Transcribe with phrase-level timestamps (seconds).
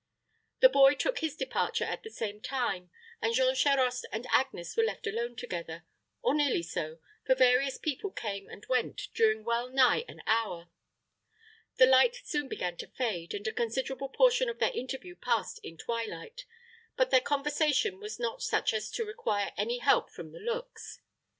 [0.61, 2.89] The boy took his departure at the same time;
[3.21, 5.85] and Jean Charost and Agnes were left alone together,
[6.23, 10.71] or nearly so for various people came and went during well nigh an hour.
[11.75, 15.77] The light soon began to fade, and a considerable portion of their interview passed in
[15.77, 16.45] twilight;
[16.97, 20.99] but their conversation was not such as to require any help from the looks.